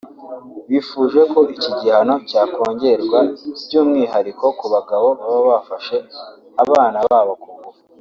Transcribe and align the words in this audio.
bifuje 0.69 1.19
ko 1.31 1.39
iki 1.55 1.69
gihano 1.79 2.15
cyakongerwa 2.29 3.19
by’umwihariko 3.63 4.45
ku 4.57 4.65
bagabo 4.73 5.07
baba 5.19 5.41
bafashe 5.51 5.97
abana 6.63 6.99
babo 7.09 7.33
ku 7.43 7.49
ngufu 7.55 7.81